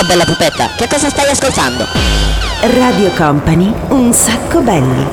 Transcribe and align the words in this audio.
Ciao 0.00 0.08
bella 0.08 0.24
pupetta, 0.24 0.70
che 0.76 0.88
cosa 0.88 1.10
stai 1.10 1.28
ascoltando? 1.28 1.84
Radio 2.62 3.10
Company, 3.10 3.70
un 3.88 4.14
sacco 4.14 4.62
belli. 4.62 5.06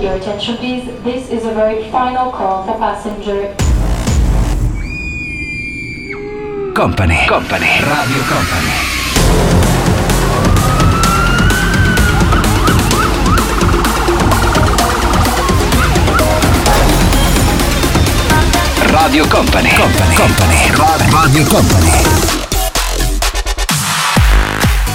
Your 0.00 0.14
attention 0.14 0.56
please, 0.56 0.90
this 1.04 1.28
is 1.28 1.44
a 1.44 1.52
very 1.52 1.82
final 1.90 2.30
call 2.30 2.64
for 2.64 2.78
passenger. 2.78 3.54
Company, 6.72 7.26
Company, 7.26 7.78
Radio 7.82 8.22
Company. 8.22 8.87
Radio 19.08 19.26
Company, 19.26 19.70
Company, 19.72 20.14
Company, 20.14 21.10
Radio 21.10 21.44
Company. 21.44 21.90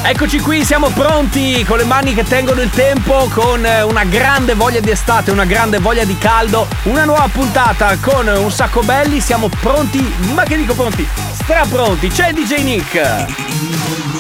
Eccoci 0.03 0.39
qui, 0.39 0.63
siamo 0.63 0.89
pronti 0.89 1.65
con 1.67 1.79
le 1.79 1.83
mani 1.83 2.13
che 2.13 2.23
tengono 2.23 2.61
il 2.61 2.69
tempo, 2.69 3.27
con 3.33 3.65
eh, 3.65 3.81
una 3.81 4.03
grande 4.03 4.53
voglia 4.53 4.81
di 4.81 4.91
estate, 4.91 5.31
una 5.31 5.45
grande 5.45 5.79
voglia 5.79 6.03
di 6.03 6.15
caldo, 6.19 6.67
una 6.83 7.05
nuova 7.05 7.27
puntata 7.31 7.97
con 7.97 8.27
un 8.27 8.51
sacco 8.51 8.81
belli, 8.81 9.19
siamo 9.19 9.49
pronti, 9.49 9.99
ma 10.35 10.43
che 10.43 10.57
dico 10.57 10.75
pronti? 10.75 11.07
Strapronti, 11.43 12.07
c'è 12.07 12.31
DJ 12.31 12.63
Nick! 12.63 13.25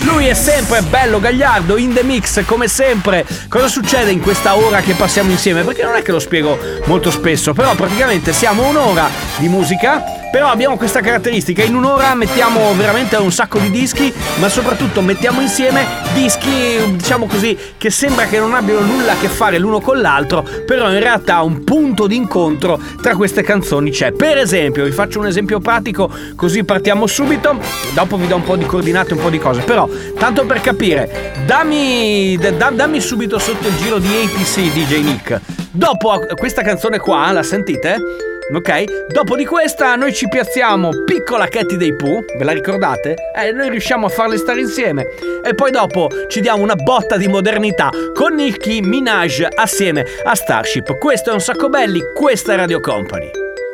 Lui 0.03 0.27
è 0.27 0.33
sempre 0.33 0.81
bello, 0.81 1.21
gagliardo, 1.21 1.77
in 1.77 1.93
the 1.93 2.03
mix, 2.03 2.43
come 2.43 2.67
sempre. 2.67 3.25
Cosa 3.47 3.69
succede 3.69 4.11
in 4.11 4.19
questa 4.19 4.57
ora 4.57 4.81
che 4.81 4.93
passiamo 4.93 5.31
insieme? 5.31 5.63
Perché 5.63 5.83
non 5.83 5.95
è 5.95 6.01
che 6.01 6.11
lo 6.11 6.19
spiego 6.19 6.59
molto 6.83 7.11
spesso, 7.11 7.53
però 7.53 7.75
praticamente 7.75 8.33
siamo 8.33 8.67
un'ora 8.67 9.07
di 9.37 9.47
musica, 9.47 10.22
però 10.33 10.47
abbiamo 10.47 10.77
questa 10.77 10.99
caratteristica, 10.99 11.61
in 11.61 11.75
un'ora 11.75 12.15
mettiamo 12.15 12.73
veramente 12.73 13.15
un 13.17 13.31
sacco 13.31 13.59
di 13.59 13.69
dischi, 13.69 14.11
ma 14.39 14.49
soprattutto 14.49 15.01
mettiamo 15.01 15.41
insieme 15.41 15.85
dischi, 16.15 16.95
diciamo 16.95 17.27
così, 17.27 17.55
che 17.77 17.91
sembra 17.91 18.25
che 18.25 18.39
non 18.39 18.55
abbiano 18.55 18.79
nulla 18.79 19.11
a 19.11 19.15
che 19.15 19.27
fare 19.27 19.59
l'uno 19.59 19.79
con 19.79 20.01
l'altro, 20.01 20.43
però 20.65 20.91
in 20.91 20.97
realtà 20.97 21.43
un 21.43 21.63
punto 21.63 22.07
di 22.07 22.15
incontro 22.15 22.81
tra 22.99 23.15
queste 23.15 23.43
canzoni 23.43 23.91
c'è. 23.91 24.11
Per 24.11 24.39
esempio, 24.39 24.85
vi 24.85 24.91
faccio 24.91 25.19
un 25.19 25.27
esempio 25.27 25.59
pratico, 25.59 26.09
così 26.35 26.63
partiamo 26.63 27.05
subito, 27.05 27.55
dopo 27.93 28.17
vi 28.17 28.25
do 28.25 28.37
un 28.37 28.43
po' 28.43 28.55
di 28.55 28.65
coordinate, 28.65 29.13
un 29.13 29.21
po' 29.21 29.29
di 29.29 29.37
cose, 29.37 29.61
però 29.61 29.87
tanto 30.17 30.47
per 30.47 30.61
capire, 30.61 31.33
dammi, 31.45 32.39
da- 32.39 32.71
dammi 32.71 32.99
subito 32.99 33.37
sotto 33.37 33.67
il 33.67 33.77
giro 33.77 33.99
di 33.99 34.07
APC 34.07 34.73
DJ 34.73 35.03
Nick. 35.03 35.39
Dopo 35.69 36.25
questa 36.35 36.63
canzone 36.63 36.97
qua, 36.97 37.31
la 37.31 37.43
sentite? 37.43 38.32
Ok? 38.51 39.07
Dopo 39.07 39.35
di 39.35 39.45
questa 39.45 39.95
noi 39.95 40.13
ci 40.13 40.27
piazziamo 40.27 40.89
Piccola 41.05 41.47
Katy 41.47 41.77
dei 41.77 41.95
Pooh, 41.95 42.25
ve 42.37 42.43
la 42.43 42.51
ricordate? 42.51 43.15
Eh, 43.35 43.51
noi 43.51 43.69
riusciamo 43.69 44.07
a 44.07 44.09
farle 44.09 44.37
stare 44.37 44.59
insieme. 44.59 45.07
E 45.43 45.55
poi 45.55 45.71
dopo 45.71 46.09
ci 46.27 46.41
diamo 46.41 46.61
una 46.61 46.75
botta 46.75 47.15
di 47.15 47.27
modernità 47.27 47.89
con 48.13 48.35
Nicki 48.35 48.81
Minaj 48.81 49.47
assieme 49.55 50.05
a 50.23 50.35
Starship. 50.35 50.97
Questo 50.97 51.29
è 51.29 51.33
un 51.33 51.39
sacco 51.39 51.69
belli, 51.69 52.01
questa 52.13 52.53
è 52.53 52.55
Radio 52.57 52.79
Company. 52.79 53.31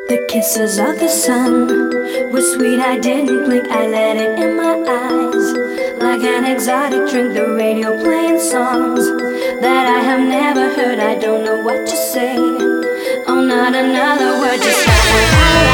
The 0.08 0.24
kisses 0.26 0.78
of 0.78 0.98
the 0.98 1.08
sun 1.08 1.68
were 2.30 2.42
sweet. 2.42 2.80
I 2.80 2.98
didn't 2.98 3.44
blink, 3.46 3.66
I 3.70 3.86
let 3.86 4.16
it 4.16 4.38
in 4.38 4.56
my 4.56 4.82
eyes. 4.86 5.52
Like 6.00 6.24
an 6.24 6.46
exotic 6.46 7.08
drink, 7.10 7.34
the 7.34 7.46
radio 7.54 7.96
playing 8.02 8.40
songs 8.40 9.06
that 9.60 9.86
I 9.86 10.00
have 10.00 10.20
never 10.20 10.68
heard. 10.74 10.98
I 10.98 11.16
don't 11.16 11.44
know 11.44 11.62
what 11.62 11.86
to 11.86 11.96
say. 11.96 12.79
Not 13.50 13.74
another 13.74 14.38
word, 14.38 14.62
just 14.62 15.69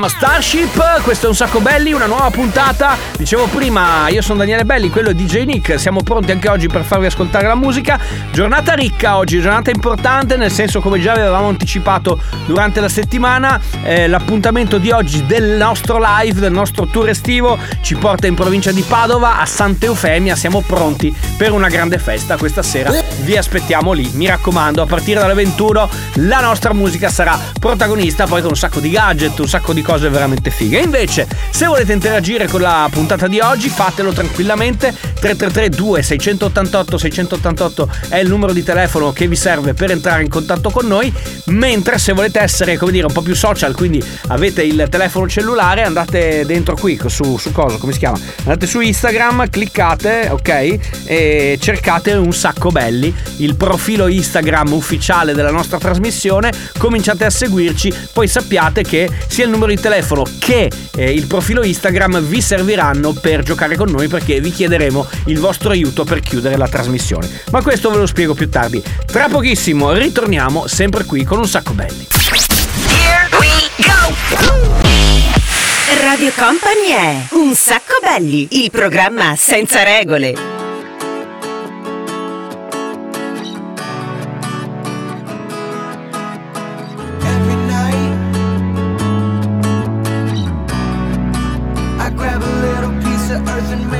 chiama 0.00 0.08
Starship, 0.08 0.89
questo 1.10 1.26
è 1.26 1.30
un 1.30 1.34
sacco 1.34 1.58
belli, 1.58 1.92
una 1.92 2.06
nuova 2.06 2.30
puntata. 2.30 2.96
Dicevo 3.16 3.46
prima, 3.46 4.06
io 4.10 4.22
sono 4.22 4.38
Daniele 4.38 4.64
Belli, 4.64 4.90
quello 4.90 5.10
è 5.10 5.14
DJ 5.14 5.42
Nick. 5.42 5.76
Siamo 5.76 6.04
pronti 6.04 6.30
anche 6.30 6.48
oggi 6.48 6.68
per 6.68 6.84
farvi 6.84 7.06
ascoltare 7.06 7.48
la 7.48 7.56
musica. 7.56 7.98
Giornata 8.30 8.74
ricca 8.74 9.16
oggi, 9.16 9.40
giornata 9.40 9.70
importante, 9.70 10.36
nel 10.36 10.52
senso 10.52 10.80
come 10.80 11.00
già 11.00 11.14
avevamo 11.14 11.48
anticipato 11.48 12.22
durante 12.46 12.78
la 12.78 12.88
settimana, 12.88 13.60
eh, 13.82 14.06
l'appuntamento 14.06 14.78
di 14.78 14.92
oggi 14.92 15.26
del 15.26 15.56
nostro 15.56 15.98
live, 16.00 16.38
del 16.38 16.52
nostro 16.52 16.86
tour 16.86 17.08
estivo, 17.08 17.58
ci 17.80 17.96
porta 17.96 18.28
in 18.28 18.36
provincia 18.36 18.70
di 18.70 18.82
Padova 18.82 19.40
a 19.40 19.46
Santa 19.46 19.86
Eufemia. 19.86 20.36
Siamo 20.36 20.60
pronti 20.60 21.12
per 21.36 21.50
una 21.50 21.66
grande 21.66 21.98
festa 21.98 22.36
questa 22.36 22.62
sera. 22.62 22.92
Vi 23.22 23.36
aspettiamo 23.36 23.90
lì, 23.90 24.08
mi 24.14 24.28
raccomando, 24.28 24.80
a 24.80 24.86
partire 24.86 25.18
dalle 25.18 25.34
21 25.34 25.90
la 26.14 26.40
nostra 26.40 26.72
musica 26.72 27.08
sarà 27.08 27.36
protagonista, 27.58 28.26
poi 28.26 28.42
con 28.42 28.50
un 28.50 28.56
sacco 28.56 28.78
di 28.78 28.90
gadget, 28.90 29.36
un 29.40 29.48
sacco 29.48 29.72
di 29.72 29.82
cose 29.82 30.08
veramente 30.08 30.50
fighe. 30.50 30.78
E 30.78 30.99
invece, 31.00 31.26
se 31.50 31.64
volete 31.66 31.94
interagire 31.94 32.46
con 32.46 32.60
la 32.60 32.86
puntata 32.90 33.26
di 33.26 33.40
oggi, 33.40 33.70
fatelo 33.70 34.12
tranquillamente. 34.12 34.92
333 34.92 35.70
2688 35.70 36.98
688 36.98 37.90
è 38.08 38.16
il 38.18 38.28
numero 38.28 38.52
di 38.52 38.62
telefono 38.62 39.12
che 39.12 39.26
vi 39.26 39.36
serve 39.36 39.72
per 39.72 39.90
entrare 39.90 40.22
in 40.22 40.28
contatto 40.28 40.68
con 40.68 40.86
noi. 40.86 41.12
Mentre 41.46 41.98
se 41.98 42.12
volete 42.12 42.40
essere, 42.40 42.76
come 42.76 42.92
dire, 42.92 43.06
un 43.06 43.12
po' 43.12 43.22
più 43.22 43.34
social, 43.34 43.74
quindi 43.74 44.02
avete 44.28 44.62
il 44.62 44.86
telefono 44.90 45.26
cellulare, 45.26 45.82
andate 45.82 46.44
dentro 46.44 46.76
qui 46.76 47.00
su, 47.06 47.38
su 47.38 47.50
cosa, 47.50 47.78
come 47.78 47.92
si 47.92 47.98
chiama? 47.98 48.18
Andate 48.40 48.66
su 48.66 48.80
Instagram, 48.80 49.48
cliccate, 49.48 50.28
ok? 50.30 50.78
E 51.04 51.58
cercate 51.60 52.12
un 52.12 52.32
sacco 52.32 52.70
belli, 52.70 53.14
il 53.36 53.54
profilo 53.56 54.06
Instagram 54.06 54.72
ufficiale 54.72 55.32
della 55.32 55.50
nostra 55.50 55.78
trasmissione, 55.78 56.52
cominciate 56.76 57.24
a 57.24 57.30
seguirci, 57.30 57.92
poi 58.12 58.28
sappiate 58.28 58.82
che 58.82 59.08
sia 59.28 59.44
il 59.44 59.50
numero 59.50 59.70
di 59.70 59.80
telefono 59.80 60.24
che 60.38 60.70
eh, 60.96 61.12
il 61.12 61.26
profilo 61.26 61.62
Instagram 61.62 62.20
vi 62.20 62.40
serviranno 62.40 63.12
per 63.12 63.42
giocare 63.42 63.76
con 63.76 63.90
noi 63.90 64.08
perché 64.08 64.40
vi 64.40 64.50
chiederemo 64.50 65.06
il 65.26 65.38
vostro 65.38 65.70
aiuto 65.70 66.04
per 66.04 66.20
chiudere 66.20 66.56
la 66.56 66.68
trasmissione. 66.68 67.28
Ma 67.50 67.62
questo 67.62 67.90
ve 67.90 67.98
lo 67.98 68.06
spiego 68.06 68.34
più 68.34 68.48
tardi. 68.48 68.82
Tra 69.06 69.28
pochissimo 69.28 69.92
ritorniamo 69.92 70.66
sempre 70.66 71.04
qui 71.04 71.24
con 71.24 71.38
un 71.38 71.48
sacco 71.48 71.72
belli. 71.72 72.06
Radio 76.02 76.32
Company 76.36 76.88
è 76.88 77.26
Un 77.30 77.54
sacco 77.54 77.98
belli, 78.02 78.48
il 78.50 78.70
programma 78.70 79.34
senza 79.36 79.82
regole. 79.82 80.59
to 93.30 93.36
earth 93.36 93.72
and 93.72 93.90
me. 93.92 93.99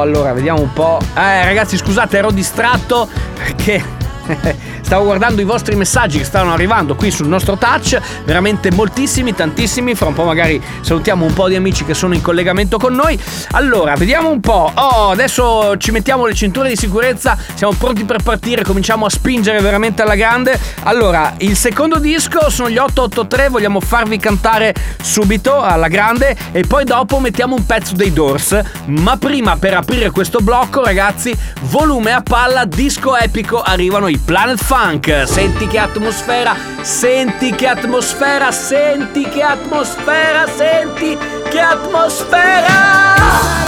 Allora, 0.00 0.32
vediamo 0.32 0.60
un 0.60 0.72
po'. 0.72 0.98
Eh, 1.14 1.44
ragazzi, 1.44 1.76
scusate, 1.76 2.18
ero 2.18 2.30
distratto 2.30 3.08
perché. 3.34 3.96
Stavo 4.88 5.04
guardando 5.04 5.42
i 5.42 5.44
vostri 5.44 5.76
messaggi 5.76 6.16
che 6.16 6.24
stavano 6.24 6.54
arrivando 6.54 6.94
qui 6.94 7.10
sul 7.10 7.28
nostro 7.28 7.58
touch, 7.58 8.00
veramente 8.24 8.70
moltissimi, 8.70 9.34
tantissimi. 9.34 9.94
Fra 9.94 10.06
un 10.06 10.14
po' 10.14 10.24
magari 10.24 10.58
salutiamo 10.80 11.26
un 11.26 11.34
po' 11.34 11.46
di 11.46 11.56
amici 11.56 11.84
che 11.84 11.92
sono 11.92 12.14
in 12.14 12.22
collegamento 12.22 12.78
con 12.78 12.94
noi. 12.94 13.20
Allora, 13.50 13.96
vediamo 13.96 14.30
un 14.30 14.40
po'. 14.40 14.72
Oh, 14.72 15.10
adesso 15.10 15.76
ci 15.76 15.90
mettiamo 15.90 16.24
le 16.24 16.32
cinture 16.32 16.70
di 16.70 16.76
sicurezza, 16.76 17.36
siamo 17.52 17.74
pronti 17.74 18.04
per 18.04 18.22
partire, 18.22 18.62
cominciamo 18.64 19.04
a 19.04 19.10
spingere 19.10 19.60
veramente 19.60 20.00
alla 20.00 20.14
grande. 20.14 20.58
Allora, 20.84 21.34
il 21.36 21.54
secondo 21.54 21.98
disco 21.98 22.48
sono 22.48 22.70
gli 22.70 22.78
883, 22.78 23.50
vogliamo 23.50 23.80
farvi 23.80 24.16
cantare 24.16 24.74
subito 25.02 25.60
alla 25.60 25.88
grande 25.88 26.34
e 26.50 26.62
poi 26.62 26.84
dopo 26.84 27.18
mettiamo 27.18 27.54
un 27.54 27.66
pezzo 27.66 27.94
dei 27.94 28.10
Doors. 28.10 28.58
Ma 28.86 29.18
prima 29.18 29.58
per 29.58 29.74
aprire 29.74 30.10
questo 30.10 30.38
blocco, 30.38 30.82
ragazzi, 30.82 31.36
volume 31.64 32.12
a 32.12 32.22
palla, 32.22 32.64
disco 32.64 33.14
epico, 33.14 33.60
arrivano 33.60 34.08
i 34.08 34.16
Planet 34.16 34.58
Funk. 34.80 35.24
Senti 35.26 35.66
che 35.66 35.78
atmosfera, 35.78 36.54
senti 36.82 37.50
che 37.50 37.66
atmosfera, 37.66 38.52
senti 38.52 39.28
che 39.28 39.42
atmosfera, 39.42 40.46
senti 40.46 41.18
che 41.50 41.60
atmosfera! 41.60 43.67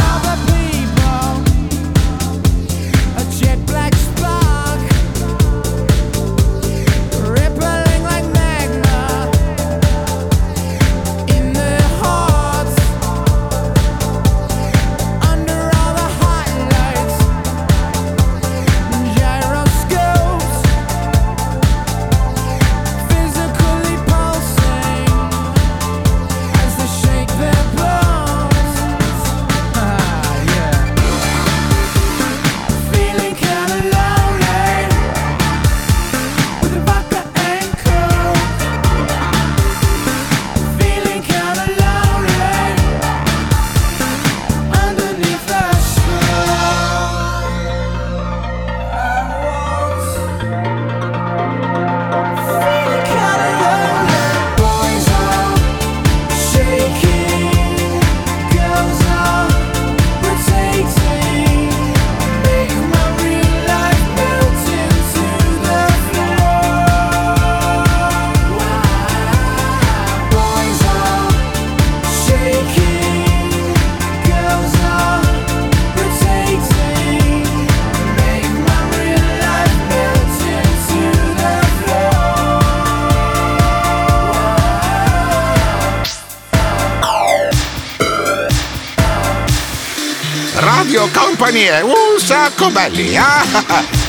Un 92.40 92.46
sacco 92.46 92.70
belli. 92.70 93.16
Ah, 93.16 93.99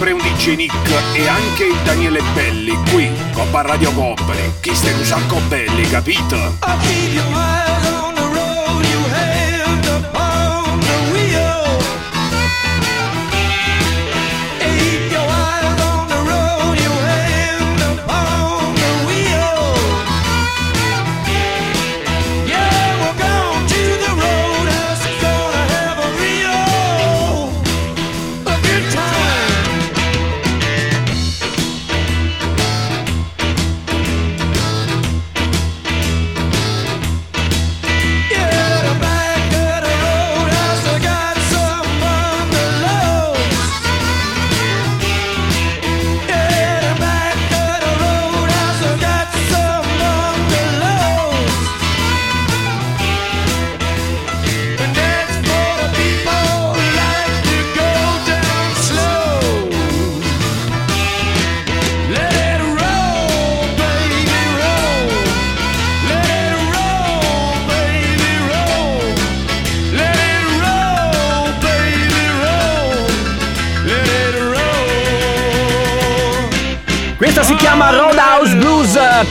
sempre 0.00 0.12
un 0.12 0.20
DJ 0.20 0.54
Nick 0.54 0.74
e 1.12 1.28
anche 1.28 1.64
il 1.64 1.76
Daniele 1.84 2.22
Belli 2.32 2.72
qui, 2.90 3.10
Coppa 3.34 3.60
Radio 3.60 3.92
Company, 3.92 4.54
chi 4.60 4.74
ste 4.74 4.92
un 4.92 5.04
sacco 5.04 5.38
belli, 5.46 5.82
capito? 5.82 6.36
Eh. 6.36 7.99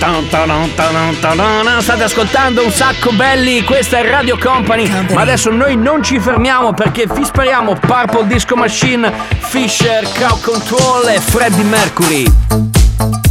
Ah, 0.02 1.82
state 1.82 2.04
ascoltando 2.04 2.64
un 2.64 2.72
sacco 2.72 3.12
belli, 3.12 3.64
questa 3.64 3.98
è 4.00 4.10
Radio 4.10 4.38
Company, 4.38 4.90
Ma 5.14 5.22
adesso 5.22 5.50
noi 5.52 5.76
non 5.76 6.02
ci 6.02 6.20
fermiamo 6.20 6.74
perché 6.74 7.06
vi 7.06 7.76
Purple 7.78 8.28
Disco 8.28 8.56
Machine, 8.56 9.12
Fisher, 9.40 10.08
Cow 10.18 10.40
Control 10.40 11.10
e 11.10 11.20
Freddie 11.20 11.64
Mercury. 11.64 13.29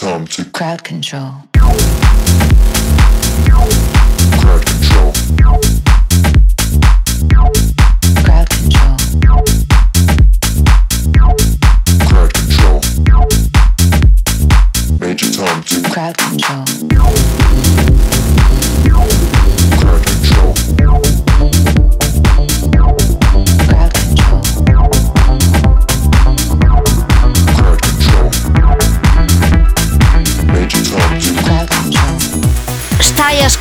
To 0.00 0.44
crowd 0.50 0.82
control. 0.82 1.34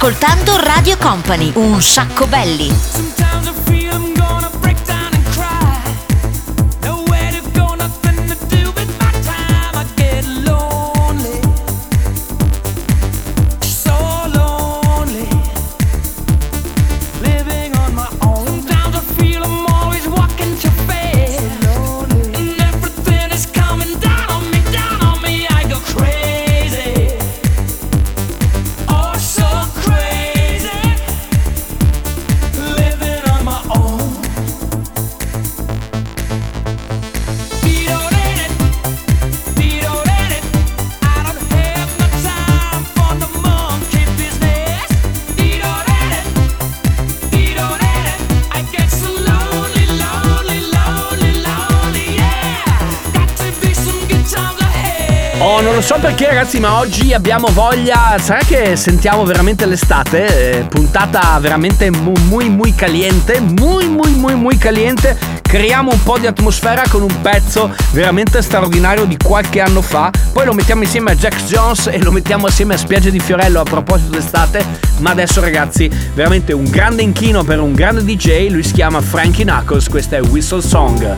ascoltando 0.02 0.56
Radio 0.56 0.96
Company, 0.98 1.52
un 1.56 1.82
sacco 1.82 2.26
belli. 2.26 3.29
So 55.90 55.98
perché 55.98 56.28
ragazzi, 56.28 56.60
ma 56.60 56.78
oggi 56.78 57.16
abbiamo 57.16 57.48
voglia. 57.48 58.16
Sarà 58.20 58.42
che 58.46 58.76
sentiamo 58.76 59.26
veramente 59.26 59.66
l'estate? 59.66 60.60
Eh, 60.60 60.64
puntata 60.66 61.36
veramente 61.42 61.90
mu- 61.90 62.14
muy 62.28 62.48
muy 62.48 62.76
caliente. 62.76 63.40
Muy 63.40 63.88
muy 63.88 64.12
muy 64.12 64.36
muy 64.36 64.56
caliente. 64.60 65.18
Creiamo 65.42 65.92
un 65.92 66.04
po' 66.04 66.20
di 66.20 66.28
atmosfera 66.28 66.84
con 66.88 67.02
un 67.02 67.22
pezzo 67.22 67.74
veramente 67.92 68.44
straordinario 68.44 69.06
di 69.06 69.18
qualche 69.18 69.62
anno 69.62 69.82
fa. 69.82 70.12
Poi 70.32 70.46
lo 70.46 70.54
mettiamo 70.54 70.84
insieme 70.84 71.10
a 71.10 71.16
Jack 71.16 71.44
Jones 71.46 71.88
e 71.88 71.98
lo 72.04 72.12
mettiamo 72.12 72.46
assieme 72.46 72.76
a 72.76 72.78
Spiagge 72.78 73.10
di 73.10 73.20
Fiorello 73.20 73.60
a 73.60 73.64
proposito 73.64 74.12
d'estate. 74.12 74.64
Ma 75.00 75.10
adesso 75.10 75.42
ragazzi, 75.42 75.90
veramente 76.14 76.54
un 76.54 76.66
grande 76.66 77.02
inchino 77.02 77.44
per 77.44 77.60
un 77.60 77.74
grande 77.74 78.04
DJ. 78.04 78.52
Lui 78.52 78.62
si 78.62 78.74
chiama 78.74 79.02
Frankie 79.02 79.44
Knuckles. 79.44 79.90
Questa 79.90 80.18
è 80.18 80.22
Whistle 80.22 80.62
Song. 80.62 81.18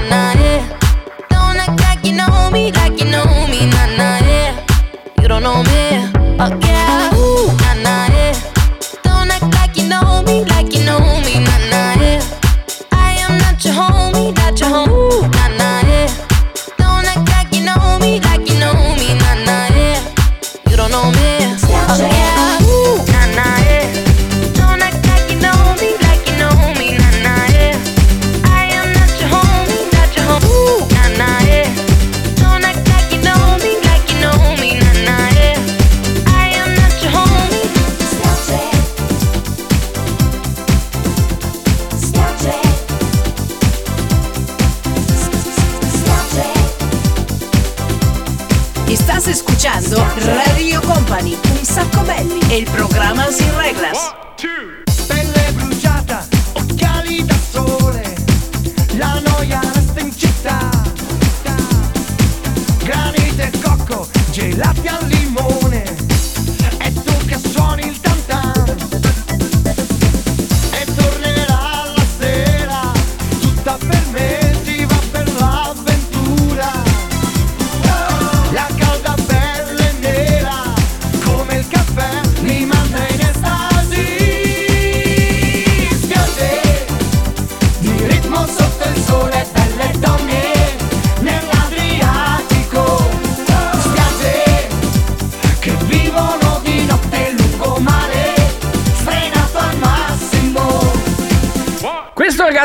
Company, 51.11 51.37
un 51.59 51.65
sacco 51.65 52.05
belli, 52.05 52.39
el 52.51 52.63
programa 52.67 53.29
sin 53.33 53.47
reglas. 53.47 53.60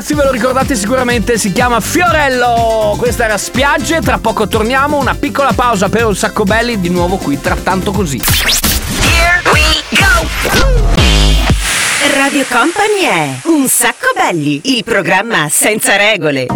Ragazzi 0.07 0.15
ve 0.15 0.23
lo 0.25 0.31
ricordate 0.31 0.77
sicuramente, 0.77 1.39
si 1.39 1.53
chiama 1.53 1.81
Fiorello. 1.81 2.95
Questa 2.97 3.25
era 3.25 3.37
Spiagge, 3.37 4.01
tra 4.01 4.19
poco 4.19 4.47
torniamo, 4.47 4.99
una 4.99 5.15
piccola 5.15 5.53
pausa 5.53 5.89
per 5.89 6.05
un 6.05 6.15
sacco 6.15 6.45
belli, 6.45 6.79
di 6.79 6.91
nuovo 6.91 7.17
qui 7.17 7.41
tra 7.41 7.57
tanto 7.57 7.91
così. 7.91 8.21
Radio 12.15 12.45
Company 12.49 13.01
è 13.03 13.41
un 13.45 13.67
sacco 13.69 14.13
belli, 14.15 14.61
il 14.77 14.85
programma 14.85 15.49
senza 15.51 15.97
regole. 15.97 16.47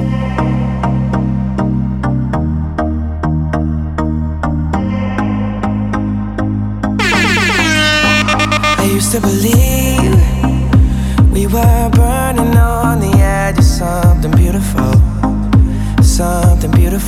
I 8.79 8.97
used 8.97 9.13
to 9.13 9.21
believe 9.21 9.60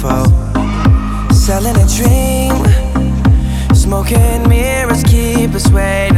Selling 0.03 1.77
a 1.77 1.87
dream, 1.87 2.65
smoking 3.73 4.49
mirrors 4.49 5.05
keep 5.05 5.55
us 5.55 5.71
waiting 5.71 6.12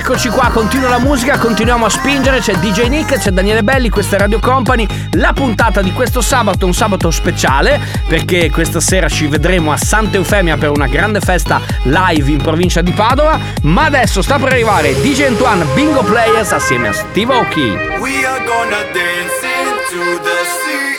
eccoci 0.00 0.30
qua, 0.30 0.48
continua 0.48 0.88
la 0.88 0.98
musica, 0.98 1.36
continuiamo 1.36 1.84
a 1.84 1.90
spingere, 1.90 2.40
c'è 2.40 2.54
DJ 2.54 2.86
Nick, 2.88 3.18
c'è 3.18 3.30
Daniele 3.30 3.62
Belli, 3.62 3.90
questa 3.90 4.16
è 4.16 4.18
Radio 4.18 4.38
Company, 4.38 4.86
la 5.12 5.34
puntata 5.34 5.82
di 5.82 5.92
questo 5.92 6.22
sabato, 6.22 6.64
un 6.64 6.72
sabato 6.72 7.10
speciale, 7.10 7.78
perché 8.08 8.50
questa 8.50 8.80
sera 8.80 9.10
ci 9.10 9.26
vedremo 9.26 9.72
a 9.72 9.76
Santa 9.76 10.16
Eufemia 10.16 10.56
per 10.56 10.70
una 10.70 10.86
grande 10.86 11.20
festa 11.20 11.60
live 11.82 12.30
in 12.30 12.38
provincia 12.38 12.80
di 12.80 12.92
Padova, 12.92 13.38
ma 13.62 13.84
adesso 13.84 14.22
sta 14.22 14.38
per 14.38 14.52
arrivare 14.52 14.98
DJ 15.02 15.24
Antoine 15.24 15.66
Bingo 15.74 16.02
Players 16.02 16.52
assieme 16.52 16.88
a 16.88 16.92
Steve 16.94 17.34
Aoki. 17.34 17.68
We 18.00 18.24
are 18.24 18.42
gonna 18.46 18.82
dance 18.94 19.44
into 19.44 20.18
the 20.22 20.38
sea. 20.64 20.96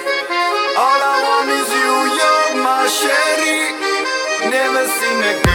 All 0.77 1.01
I 1.01 1.23
want 1.25 1.49
is 1.49 1.69
you, 1.73 1.95
you're 2.19 2.61
my 2.61 2.87
sherry. 2.87 3.73
Never 4.47 4.85
seen 4.85 5.23
a 5.23 5.41
girl 5.41 5.50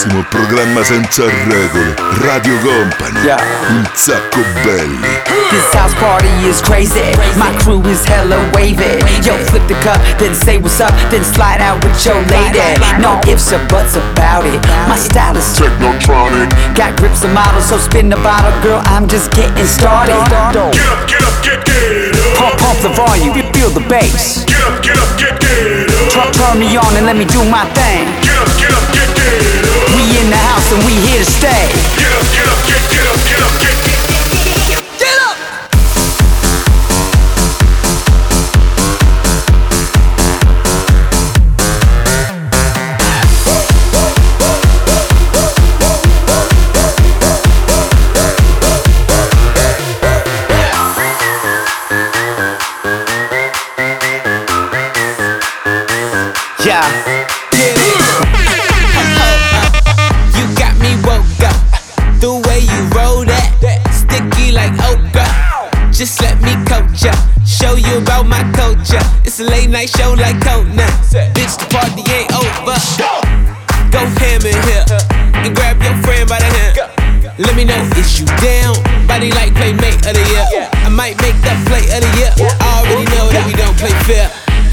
bellissimo 0.00 0.24
programma 0.30 0.82
senza 0.82 1.24
regole. 1.24 1.94
Radio 2.20 2.56
Company. 2.60 3.34
Un 3.68 3.88
sacco 3.92 4.40
belli. 4.62 5.22
This 5.50 5.74
house 5.74 5.94
party 5.96 6.28
is 6.48 6.60
crazy. 6.62 7.12
My 7.36 7.52
crew 7.58 7.82
is 7.86 8.04
hella 8.06 8.38
wavy. 8.54 9.02
Yo, 9.22 9.34
flip 9.50 9.66
the 9.66 9.74
cup, 9.82 10.00
then 10.18 10.34
say 10.34 10.56
what's 10.56 10.80
up, 10.80 10.92
then 11.10 11.24
slide 11.24 11.60
out 11.60 11.84
with 11.84 12.04
your 12.04 12.16
lady. 12.30 12.60
No 13.00 13.18
ifs 13.26 13.52
or 13.52 13.60
buts 13.68 13.96
about 13.96 14.46
it. 14.46 14.60
My 14.88 14.96
style 14.96 15.36
is 15.36 15.44
technotronic. 15.58 16.48
Got 16.74 16.96
grips 16.96 17.24
and 17.24 17.34
models, 17.34 17.66
so 17.66 17.76
spin 17.76 18.08
the 18.08 18.16
bottle, 18.16 18.52
girl. 18.62 18.80
I'm 18.86 19.08
just 19.08 19.30
getting 19.32 19.66
started. 19.66 20.14
Get 20.14 20.32
up, 20.32 20.62
get 20.72 21.22
up, 21.22 21.42
get 21.42 21.64
get 21.64 22.16
up. 22.16 22.36
Pump, 22.36 22.58
pump 22.58 22.78
the 22.80 22.90
volume, 22.90 23.36
you 23.36 23.44
feel 23.52 23.70
the 23.70 23.84
bass. 23.88 24.44
Get 24.46 24.60
up, 24.64 24.82
get 24.82 24.96
up, 24.96 25.18
get 25.18 25.40
get 25.40 25.90
up. 25.90 26.12
Turn, 26.12 26.32
turn 26.32 26.58
me 26.58 26.76
on 26.76 26.96
and 26.96 27.06
let 27.06 27.16
me 27.16 27.24
do 27.24 27.44
my 27.44 27.66
thing. 27.74 28.06
Get 28.22 28.38
up, 28.38 28.48
get 28.56 28.70
up, 28.70 28.86
get 28.94 29.08
get 29.16 29.64
up. 29.64 29.69
And 30.72 30.84
we 30.84 30.92
here 31.08 31.18
to 31.18 31.24
stay. 31.24 31.66
Get 31.98 32.12
up, 32.12 32.26
get 32.30 32.46
up, 32.46 32.60
get 32.66 32.80
get 32.90 33.06
up, 33.06 33.18
get 33.26 33.42
up, 33.42 33.59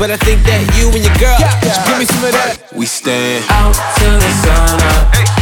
But 0.08 0.22
I 0.22 0.26
think 0.26 0.42
that 0.48 0.64
you 0.80 0.88
and 0.88 1.04
your 1.04 1.12
girl 1.20 1.36
should 1.36 1.84
give 1.84 2.00
me 2.00 2.06
some 2.08 2.24
of 2.24 2.32
that. 2.32 2.72
We 2.72 2.86
stand 2.86 3.44
out 3.52 3.76
till 4.00 4.16
the 4.16 4.32
sun 4.40 4.80
up, 4.96 5.12
twisted 5.12 5.37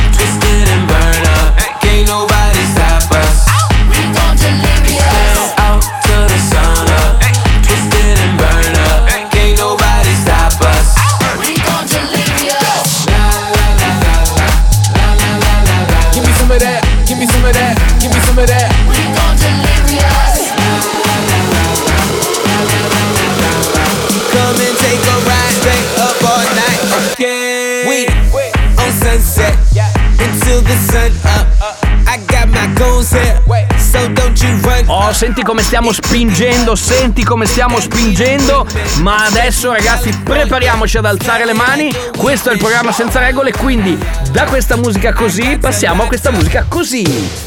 senti 35.16 35.44
come 35.44 35.62
stiamo 35.62 35.94
spingendo, 35.94 36.76
senti 36.76 37.24
come 37.24 37.46
stiamo 37.46 37.80
spingendo. 37.80 38.68
Ma 39.00 39.24
adesso, 39.26 39.72
ragazzi, 39.72 40.10
prepariamoci 40.10 40.98
ad 40.98 41.06
alzare 41.06 41.46
le 41.46 41.54
mani. 41.54 41.96
Questo 42.18 42.50
è 42.50 42.54
il 42.54 42.60
programma 42.60 42.92
senza 42.92 43.20
regole. 43.20 43.54
Quindi, 43.54 43.98
da 44.32 44.44
questa 44.44 44.76
musica 44.76 45.14
così, 45.14 45.58
passiamo 45.58 46.04
a 46.04 46.08
questa 46.08 46.32
musica 46.32 46.66
così. 46.68 47.45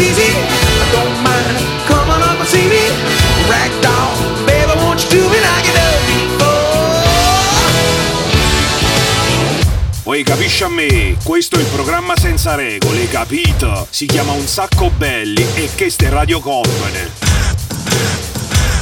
it's. 0.00 0.30
I 0.80 0.86
don't 0.94 1.16
mind. 1.26 1.58
Come 1.86 2.10
up 2.10 2.38
and 2.38 2.48
see 2.48 2.66
me. 2.68 2.84
Ragdoll, 3.50 4.46
baby, 4.46 4.74
won't 4.82 5.02
you 5.04 5.10
do 5.10 5.22
me 5.28 5.40
like 5.40 5.66
you 5.66 5.74
done 5.74 5.98
capisci 10.24 10.62
a 10.64 10.68
me, 10.68 11.16
questo 11.22 11.56
è 11.56 11.60
il 11.60 11.66
programma 11.66 12.14
senza 12.16 12.54
regole, 12.54 13.08
capito? 13.08 13.86
Si 13.90 14.06
chiama 14.06 14.32
Un 14.32 14.46
sacco 14.46 14.90
belli 14.90 15.46
e 15.54 15.68
che 15.74 15.90
ste 15.90 16.08
Radio 16.08 16.40
Company. 16.40 17.10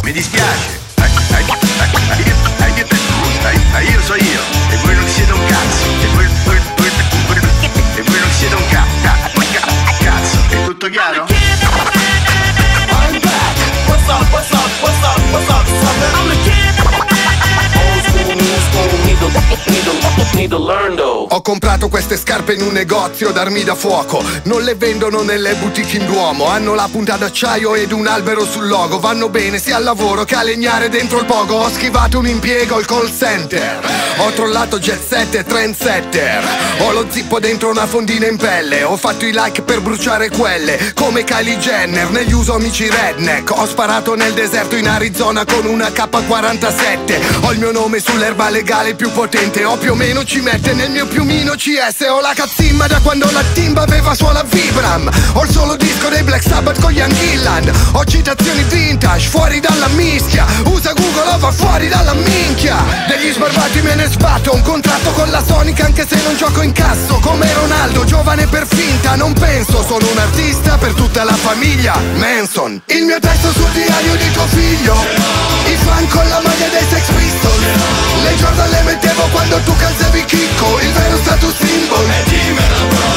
Mi 0.02 0.12
dispiace. 0.12 0.84
Io 3.90 4.00
so 4.02 4.14
io, 4.14 4.40
e 4.70 4.76
voi 4.82 4.94
non 4.94 5.08
siete 5.08 5.32
un 5.32 5.46
cazzo, 5.46 5.84
e 6.02 6.06
voi, 6.14 6.26
voi, 6.44 6.58
voi, 6.76 6.90
voi, 7.26 7.36
e 7.96 8.02
voi 8.02 8.18
non 8.20 8.30
siete 8.30 8.54
un 8.54 8.68
cazzo. 8.70 9.25
Tutto 10.86 10.90
chiaro? 10.90 11.26
I'm 12.88 13.20
back. 13.20 13.56
What's 13.88 14.08
up? 14.08 14.32
What's 14.32 14.52
up? 14.52 14.70
What's 14.82 15.04
up? 15.04 15.18
What's 15.32 15.50
up? 15.50 15.66
I'm 16.14 16.28
the 16.28 16.36
kid. 16.44 16.74
Old 17.76 18.02
school, 18.04 18.90
school. 18.90 18.95
Ho 21.28 21.42
comprato 21.42 21.88
queste 21.88 22.16
scarpe 22.16 22.54
in 22.54 22.62
un 22.62 22.72
negozio 22.72 23.30
d'armi 23.30 23.64
da 23.64 23.74
fuoco. 23.74 24.22
Non 24.44 24.62
le 24.62 24.74
vendono 24.74 25.22
nelle 25.22 25.54
boutique 25.54 25.98
in 25.98 26.06
Duomo. 26.06 26.46
Hanno 26.46 26.74
la 26.74 26.88
punta 26.90 27.16
d'acciaio 27.16 27.74
ed 27.74 27.92
un 27.92 28.06
albero 28.06 28.44
sul 28.44 28.68
logo. 28.68 29.00
Vanno 29.00 29.28
bene 29.28 29.58
sia 29.58 29.76
al 29.76 29.84
lavoro 29.84 30.24
che 30.24 30.34
a 30.34 30.42
legnare 30.42 30.88
dentro 30.88 31.18
il 31.18 31.24
pogo. 31.24 31.54
Ho 31.56 31.70
schivato 31.70 32.18
un 32.18 32.26
impiego 32.26 32.76
al 32.76 32.84
call 32.84 33.10
center. 33.16 33.80
Ho 34.18 34.30
trollato 34.30 34.78
jet 34.78 35.00
set 35.06 35.34
e 35.34 35.44
trendsetter. 35.44 36.44
Ho 36.80 36.92
lo 36.92 37.06
zippo 37.08 37.40
dentro 37.40 37.70
una 37.70 37.86
fondina 37.86 38.26
in 38.26 38.36
pelle. 38.36 38.82
Ho 38.82 38.96
fatto 38.96 39.24
i 39.24 39.32
like 39.32 39.62
per 39.62 39.80
bruciare 39.80 40.30
quelle. 40.30 40.92
Come 40.94 41.24
Kylie 41.24 41.58
Jenner 41.58 42.10
negli 42.10 42.32
uso 42.32 42.54
amici 42.54 42.88
redneck. 42.88 43.50
Ho 43.50 43.66
sparato 43.66 44.14
nel 44.14 44.32
deserto 44.32 44.76
in 44.76 44.88
Arizona 44.88 45.44
con 45.44 45.66
una 45.66 45.88
K47. 45.88 47.44
Ho 47.44 47.52
il 47.52 47.58
mio 47.58 47.72
nome 47.72 47.98
sull'erba 47.98 48.48
legale 48.48 48.94
più 48.94 49.05
potente. 49.10 49.64
Ho 49.64 49.76
più 49.76 49.92
o 49.92 49.94
meno 49.94 50.24
ci 50.24 50.40
mette 50.40 50.72
nel 50.74 50.90
mio 50.90 51.06
piumino 51.06 51.54
CS. 51.54 52.06
Ho 52.08 52.20
la 52.20 52.32
cazzimma 52.34 52.86
da 52.86 53.00
quando 53.00 53.30
la 53.30 53.42
timba 53.52 53.82
aveva 53.82 54.14
suola 54.14 54.42
Vibram. 54.42 55.10
Ho 55.34 55.44
il 55.44 55.50
solo 55.50 55.76
dei 55.76 55.85
Black 56.36 56.52
Sabbath 56.52 56.80
con 56.80 56.92
Ian 56.92 57.10
Gillan. 57.14 57.72
Ho 57.92 58.04
citazioni 58.04 58.62
vintage 58.64 59.26
fuori 59.28 59.58
dalla 59.58 59.88
mischia. 59.88 60.44
Usa 60.64 60.92
Google 60.92 61.32
o 61.32 61.38
va 61.38 61.50
fuori 61.50 61.88
dalla 61.88 62.12
minchia. 62.12 62.76
Degli 63.08 63.32
sbarbati 63.32 63.80
me 63.80 63.94
ne 63.94 64.06
sbatto. 64.06 64.52
Un 64.52 64.60
contratto 64.60 65.12
con 65.12 65.30
la 65.30 65.42
Sonic 65.42 65.80
anche 65.80 66.06
se 66.06 66.20
non 66.24 66.36
gioco 66.36 66.60
in 66.60 66.72
casso. 66.72 67.18
Come 67.20 67.50
Ronaldo, 67.54 68.04
giovane 68.04 68.46
per 68.48 68.66
finta. 68.66 69.14
Non 69.14 69.32
penso, 69.32 69.82
sono 69.82 70.06
un 70.10 70.18
artista 70.18 70.76
per 70.76 70.92
tutta 70.92 71.24
la 71.24 71.32
famiglia. 71.32 71.98
Manson. 72.16 72.82
Il 72.84 73.04
mio 73.04 73.18
testo 73.18 73.50
sul 73.52 73.70
diario 73.70 74.14
di 74.16 74.30
tuo 74.32 74.46
figlio. 74.48 74.94
I 75.64 75.76
fan 75.84 76.06
con 76.08 76.28
la 76.28 76.40
maglia 76.44 76.68
dei 76.68 76.86
Sex 76.90 77.12
Pistols. 77.16 77.64
Le 78.24 78.34
Jordan 78.36 78.70
le 78.70 78.82
mettevo 78.82 79.22
quando 79.32 79.56
tu 79.64 79.74
calzavi 79.74 80.24
chicco. 80.26 80.80
Il 80.80 80.92
vero 80.92 81.16
status 81.16 81.54
symbol. 81.56 82.04
E 82.04 82.22
dimmelo 82.28 82.86
bro. 82.88 83.15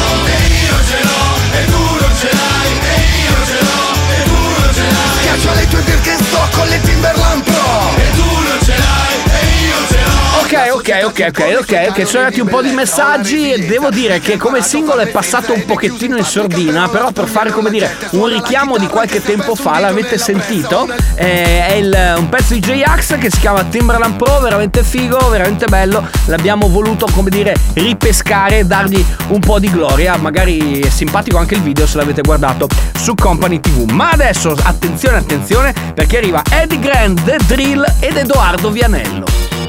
Ok, 10.68 11.00
ok, 11.06 11.26
ok, 11.30 11.58
ok, 11.60 11.86
ok, 11.90 12.06
sono 12.06 12.24
arrivati 12.24 12.40
un 12.42 12.48
po' 12.48 12.62
di 12.62 12.72
messaggi 12.72 13.52
e 13.52 13.66
devo 13.66 13.90
dire 13.90 14.20
che 14.20 14.38
come 14.38 14.62
singolo 14.62 15.00
è 15.02 15.08
passato 15.08 15.54
un 15.54 15.64
pochettino 15.66 16.18
in 16.18 16.24
sordina, 16.24 16.88
però 16.90 17.12
per 17.12 17.28
fare 17.28 17.50
come 17.52 17.70
dire 17.70 17.96
un 18.12 18.28
richiamo 18.28 18.78
di 18.78 18.88
qualche 18.88 19.22
tempo 19.24 19.56
fa, 19.56 19.80
l'avete 19.80 20.18
sentito? 20.18 20.88
Eh, 21.16 21.66
è 21.66 21.74
il- 21.74 22.14
un 22.18 22.28
pezzo 22.30 22.54
di 22.54 22.60
J-Ax 22.60 23.18
che 23.18 23.30
si 23.32 23.40
chiama 23.40 23.64
Timberland 23.64 24.16
Pro, 24.18 24.40
veramente 24.40 24.84
figo, 24.84 25.30
veramente 25.30 25.66
bello, 25.66 26.06
l'abbiamo 26.26 26.68
voluto 26.68 27.08
come 27.14 27.30
dire 27.30 27.56
ripescare 27.74 28.60
e 28.60 28.66
dargli 28.66 29.04
un 29.30 29.40
po' 29.40 29.60
di 29.60 29.70
gloria, 29.70 30.18
magari 30.18 30.82
è 30.82 30.90
simpatico 30.90 31.38
anche 31.38 31.56
il 31.56 31.62
video 31.62 31.88
se 31.88 31.98
l'avete 31.98 32.22
guardato 32.22 32.68
su 32.98 33.16
Company 33.16 33.60
TV. 33.60 33.90
Ma 33.92 34.12
adesso 34.12 34.56
attenzione, 34.62 35.18
attenzione, 35.18 35.74
perché 35.96 36.18
arriva 36.18 36.42
Eddie 36.52 36.80
Grant, 36.80 37.24
The 37.24 37.38
Drill 37.48 37.86
ed 38.00 38.18
Edoardo 38.18 38.70
Vianello. 38.70 39.69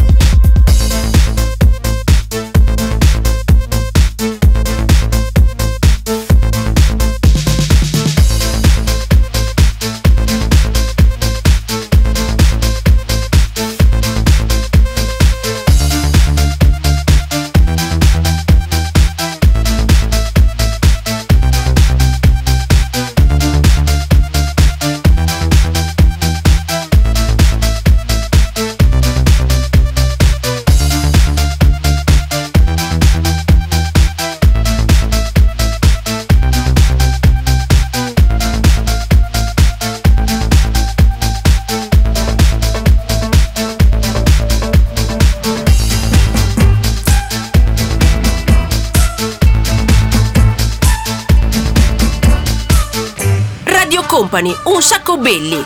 Company, 54.31 54.55
un 54.63 54.81
sacco 54.81 55.17
belli. 55.17 55.61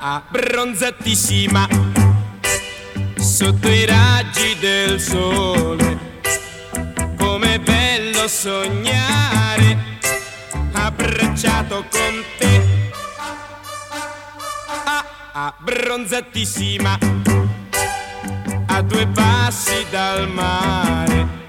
abbronzatissima 0.00 1.66
sotto 3.16 3.68
i 3.68 3.86
raggi 3.86 4.54
del 4.60 5.00
sole. 5.00 6.20
Com'è 7.16 7.58
bello 7.58 8.28
sognare 8.28 9.78
abbracciato 10.72 11.86
con 11.90 12.22
te. 12.36 12.90
Ah, 14.84 15.54
abbronzatissima 15.56 16.98
a 18.66 18.82
due 18.82 19.06
passi 19.06 19.86
dal 19.88 20.28
mare. 20.28 21.48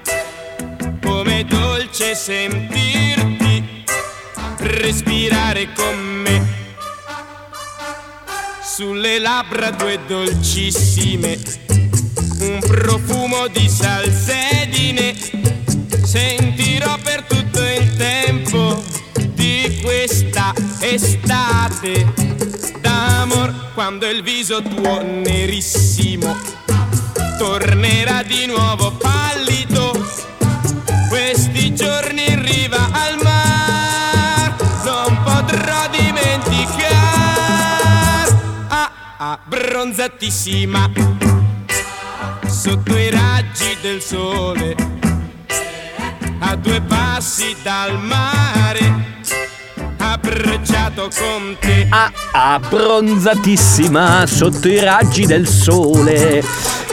Com'è 1.02 1.44
dolce 1.44 2.14
sentirti 2.14 3.84
respirare 4.56 5.68
con 5.74 5.98
me 5.98 6.53
sulle 8.76 9.20
labbra 9.20 9.70
due 9.70 10.00
dolcissime, 10.04 11.38
un 12.40 12.58
profumo 12.58 13.46
di 13.46 13.68
salsedine, 13.68 15.14
sentirò 16.02 16.98
per 17.00 17.22
tutto 17.22 17.62
il 17.62 17.94
tempo 17.96 18.82
di 19.28 19.78
questa 19.80 20.52
estate 20.80 22.12
d'amor 22.80 23.70
quando 23.74 24.08
il 24.08 24.24
viso 24.24 24.60
tuo 24.60 25.02
nerissimo 25.02 26.36
tornerà 27.38 28.24
di 28.24 28.46
nuovo 28.46 28.90
pallido. 28.96 29.63
Abbronzatissima 39.54 40.90
sotto 42.48 42.96
i 42.98 43.08
raggi 43.08 43.76
del 43.80 44.00
sole 44.02 44.74
a 46.40 46.56
due 46.56 46.80
passi 46.80 47.54
dal 47.62 47.96
mare 48.00 48.92
abbracciato 49.98 51.08
con 51.16 51.56
te 51.60 51.86
Ah, 51.88 52.10
abbronzatissima 52.54 54.26
sotto 54.26 54.66
i 54.66 54.80
raggi 54.80 55.24
del 55.26 55.46
sole. 55.46 56.42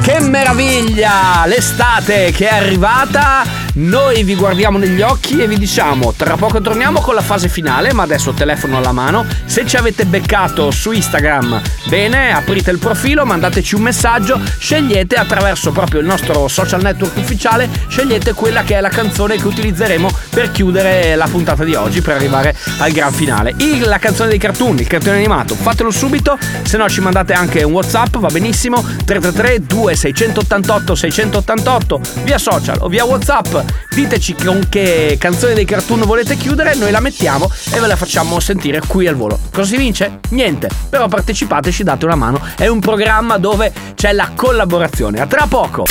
Che 0.01 0.19
meraviglia! 0.19 1.43
L'estate 1.45 2.31
che 2.31 2.49
è 2.49 2.55
arrivata. 2.55 3.59
Noi 3.73 4.23
vi 4.23 4.35
guardiamo 4.35 4.77
negli 4.77 5.01
occhi 5.01 5.39
e 5.39 5.47
vi 5.47 5.57
diciamo, 5.57 6.13
tra 6.17 6.35
poco 6.35 6.59
torniamo 6.59 6.99
con 6.99 7.15
la 7.15 7.21
fase 7.21 7.47
finale, 7.47 7.93
ma 7.93 8.03
adesso 8.03 8.33
telefono 8.33 8.77
alla 8.77 8.91
mano. 8.91 9.25
Se 9.45 9.65
ci 9.65 9.77
avete 9.77 10.05
beccato 10.05 10.71
su 10.71 10.91
Instagram, 10.91 11.61
bene, 11.87 12.33
aprite 12.33 12.69
il 12.71 12.79
profilo, 12.79 13.25
mandateci 13.25 13.75
un 13.75 13.83
messaggio, 13.83 14.41
scegliete 14.57 15.15
attraverso 15.15 15.71
proprio 15.71 16.01
il 16.01 16.05
nostro 16.05 16.49
social 16.49 16.81
network 16.81 17.15
ufficiale, 17.15 17.69
scegliete 17.87 18.33
quella 18.33 18.63
che 18.63 18.75
è 18.75 18.81
la 18.81 18.89
canzone 18.89 19.37
che 19.37 19.47
utilizzeremo 19.47 20.09
per 20.31 20.51
chiudere 20.51 21.15
la 21.15 21.27
puntata 21.31 21.63
di 21.63 21.73
oggi, 21.73 22.01
per 22.01 22.15
arrivare 22.15 22.53
al 22.79 22.91
gran 22.91 23.13
finale. 23.13 23.53
Il- 23.57 23.87
la 23.87 23.99
canzone 23.99 24.27
dei 24.29 24.39
cartoon, 24.39 24.79
il 24.79 24.87
cartone 24.87 25.15
animato, 25.15 25.55
fatelo 25.55 25.91
subito, 25.91 26.37
se 26.63 26.75
no 26.75 26.89
ci 26.89 26.99
mandate 26.99 27.31
anche 27.31 27.63
un 27.63 27.71
WhatsApp, 27.71 28.17
va 28.17 28.27
benissimo, 28.27 28.83
333 29.05 29.65
2688 29.95 30.95
688 30.95 32.01
via 32.23 32.37
social 32.37 32.77
o 32.81 32.87
via 32.87 33.05
WhatsApp. 33.05 33.55
Diteci 33.93 34.35
con 34.35 34.67
che 34.69 35.17
canzone 35.19 35.53
dei 35.53 35.65
cartoon 35.65 36.01
volete 36.01 36.37
chiudere, 36.37 36.75
noi 36.75 36.91
la 36.91 36.99
mettiamo 36.99 37.49
e 37.73 37.79
ve 37.79 37.87
la 37.87 37.95
facciamo 37.95 38.39
sentire 38.39 38.81
qui 38.85 39.07
al 39.07 39.15
volo. 39.15 39.39
Cosa 39.51 39.67
si 39.67 39.77
vince? 39.77 40.19
Niente, 40.29 40.69
però 40.89 41.07
partecipate, 41.07 41.71
ci 41.71 41.83
date 41.83 42.05
una 42.05 42.15
mano. 42.15 42.39
È 42.55 42.67
un 42.67 42.79
programma 42.79 43.37
dove 43.37 43.71
c'è 43.95 44.13
la 44.13 44.31
collaborazione. 44.35 45.19
A 45.19 45.27
tra 45.27 45.45
poco. 45.47 45.85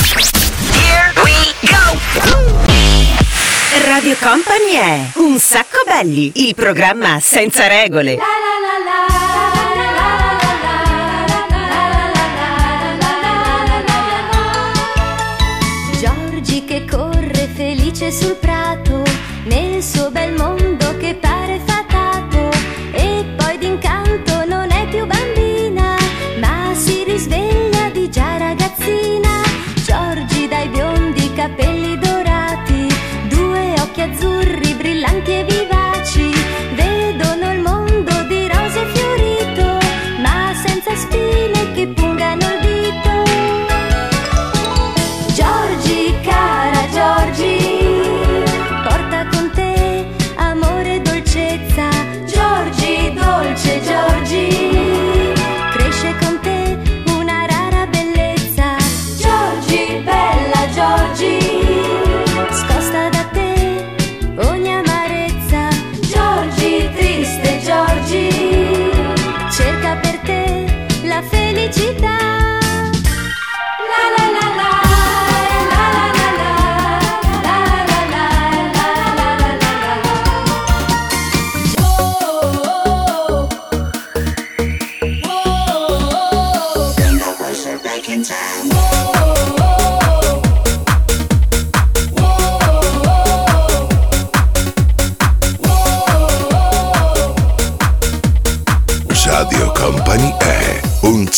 Radio 3.87 4.17
Company 4.21 4.73
è 4.75 5.11
Un 5.15 5.39
sacco 5.39 5.79
belli, 5.85 6.33
il 6.47 6.55
programma 6.55 7.19
senza 7.21 7.67
regole. 7.67 8.17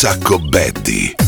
Sacco 0.03 0.37
Betty. 0.41 1.22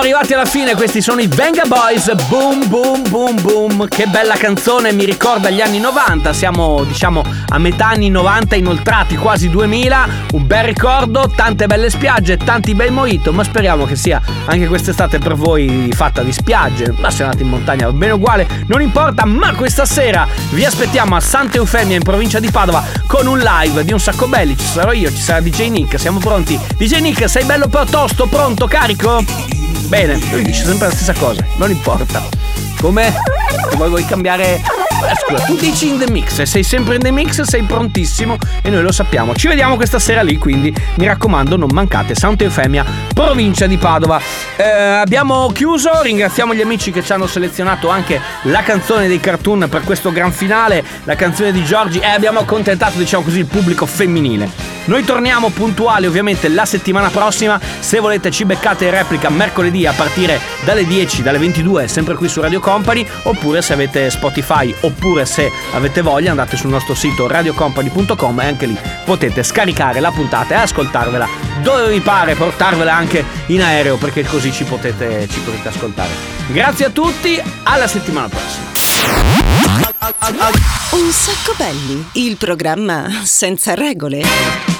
Siamo 0.00 0.16
arrivati 0.16 0.32
alla 0.32 0.46
fine. 0.46 0.74
Questi 0.74 1.02
sono 1.02 1.20
i 1.20 1.26
Venga 1.26 1.64
Boys. 1.66 2.10
Boom, 2.28 2.66
boom, 2.68 3.06
boom, 3.10 3.40
boom. 3.42 3.88
Che 3.88 4.06
bella 4.06 4.34
canzone, 4.34 4.92
mi 4.92 5.04
ricorda 5.04 5.50
gli 5.50 5.60
anni 5.60 5.78
90. 5.78 6.32
Siamo, 6.32 6.84
diciamo, 6.84 7.22
a 7.48 7.58
metà 7.58 7.88
anni 7.88 8.08
90, 8.08 8.56
inoltrati 8.56 9.16
quasi 9.16 9.50
2000. 9.50 10.08
Un 10.32 10.46
bel 10.46 10.64
ricordo, 10.64 11.30
tante 11.34 11.66
belle 11.66 11.90
spiagge, 11.90 12.38
tanti 12.38 12.74
bei 12.74 12.90
mojito. 12.90 13.32
Ma 13.32 13.44
speriamo 13.44 13.84
che 13.84 13.94
sia 13.94 14.22
anche 14.46 14.68
quest'estate 14.68 15.18
per 15.18 15.34
voi 15.34 15.90
fatta 15.92 16.22
di 16.22 16.32
spiagge. 16.32 16.94
Ma 16.96 17.10
se 17.10 17.24
andate 17.24 17.42
in 17.42 17.50
montagna 17.50 17.84
va 17.84 17.92
bene 17.92 18.12
uguale, 18.12 18.48
non 18.68 18.80
importa. 18.80 19.26
Ma 19.26 19.54
questa 19.54 19.84
sera 19.84 20.26
vi 20.50 20.64
aspettiamo 20.64 21.14
a 21.14 21.20
Santa 21.20 21.58
Eufemia 21.58 21.96
in 21.96 22.02
provincia 22.02 22.40
di 22.40 22.50
Padova 22.50 22.82
con 23.06 23.26
un 23.26 23.38
live 23.38 23.84
di 23.84 23.92
un 23.92 24.00
sacco 24.00 24.26
belli. 24.28 24.56
Ci 24.56 24.66
sarò 24.66 24.92
io, 24.92 25.10
ci 25.10 25.20
sarà 25.20 25.40
DJ 25.40 25.68
Nick. 25.68 26.00
Siamo 26.00 26.20
pronti. 26.20 26.58
DJ 26.78 27.00
Nick, 27.00 27.28
sei 27.28 27.44
bello 27.44 27.68
per 27.68 27.90
tosto, 27.90 28.26
pronto, 28.26 28.66
carico? 28.66 29.60
Bene, 29.90 30.20
lui 30.30 30.44
dice 30.44 30.64
sempre 30.64 30.86
la 30.86 30.92
stessa 30.92 31.12
cosa, 31.14 31.44
non 31.56 31.68
importa. 31.68 32.22
Come? 32.80 33.12
Vuoi, 33.74 33.88
vuoi 33.88 34.04
cambiare? 34.04 34.62
Scusa, 35.26 35.44
tu 35.44 35.56
dici 35.56 35.88
in 35.88 35.98
the 35.98 36.10
mix, 36.10 36.42
sei 36.42 36.62
sempre 36.62 36.96
in 36.96 37.00
the 37.00 37.10
mix, 37.10 37.40
sei 37.42 37.62
prontissimo 37.62 38.36
e 38.62 38.70
noi 38.70 38.82
lo 38.82 38.92
sappiamo. 38.92 39.34
Ci 39.34 39.48
vediamo 39.48 39.76
questa 39.76 39.98
sera 39.98 40.22
lì, 40.22 40.36
quindi 40.36 40.74
mi 40.96 41.06
raccomando, 41.06 41.56
non 41.56 41.70
mancate. 41.72 42.14
Santa 42.14 42.44
Eufemia, 42.44 42.84
provincia 43.14 43.66
di 43.66 43.76
Padova. 43.76 44.20
Eh, 44.56 44.64
abbiamo 44.64 45.48
chiuso, 45.52 46.02
ringraziamo 46.02 46.54
gli 46.54 46.60
amici 46.60 46.90
che 46.90 47.02
ci 47.02 47.12
hanno 47.12 47.26
selezionato 47.26 47.88
anche 47.88 48.20
la 48.42 48.62
canzone 48.62 49.08
dei 49.08 49.20
cartoon 49.20 49.68
per 49.70 49.82
questo 49.82 50.12
gran 50.12 50.32
finale, 50.32 50.84
la 51.04 51.14
canzone 51.14 51.52
di 51.52 51.64
Giorgi 51.64 51.98
e 51.98 52.06
abbiamo 52.06 52.40
accontentato, 52.40 52.98
diciamo 52.98 53.22
così, 53.22 53.38
il 53.38 53.46
pubblico 53.46 53.86
femminile. 53.86 54.70
Noi 54.90 55.04
torniamo 55.04 55.50
puntuali 55.50 56.06
ovviamente 56.06 56.48
la 56.48 56.64
settimana 56.64 57.10
prossima. 57.10 57.60
Se 57.78 58.00
volete 58.00 58.30
ci 58.30 58.44
beccate 58.44 58.86
in 58.86 58.90
replica 58.90 59.28
mercoledì 59.30 59.86
a 59.86 59.92
partire 59.92 60.40
dalle 60.64 60.84
10, 60.84 61.22
dalle 61.22 61.38
22, 61.38 61.86
sempre 61.86 62.14
qui 62.14 62.28
su 62.28 62.40
Radio 62.40 62.58
Company. 62.60 63.06
Oppure 63.24 63.62
se 63.62 63.72
avete 63.72 64.10
Spotify, 64.10 64.74
oppure 64.80 65.26
se 65.26 65.50
avete 65.72 66.02
voglia 66.02 66.30
andate 66.30 66.56
sul 66.56 66.70
nostro 66.70 66.94
sito 66.94 67.26
radiocompany.com 67.26 68.40
e 68.40 68.46
anche 68.46 68.66
lì 68.66 68.78
potete 69.04 69.42
scaricare 69.42 70.00
la 70.00 70.10
puntata 70.10 70.54
e 70.54 70.58
ascoltarvela 70.58 71.28
dove 71.62 71.88
vi 71.90 72.00
pare, 72.00 72.34
portarvela 72.34 72.94
anche 72.94 73.24
in 73.46 73.62
aereo 73.62 73.96
perché 73.96 74.24
così 74.24 74.52
ci 74.52 74.64
potete, 74.64 75.28
ci 75.28 75.40
potete 75.40 75.68
ascoltare. 75.68 76.10
Grazie 76.48 76.86
a 76.86 76.90
tutti, 76.90 77.40
alla 77.64 77.86
settimana 77.86 78.28
prossima. 78.28 78.68
Un 80.90 81.10
sacco 81.12 81.54
belli, 81.56 82.08
il 82.14 82.36
programma 82.36 83.20
senza 83.24 83.74
regole. 83.74 84.79